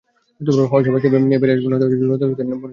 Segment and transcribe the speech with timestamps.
[0.71, 2.63] হয় সবাইকে নিয়ে বেরিয়ে আসব নয়তো লড়তে লড়তে মরে যাব।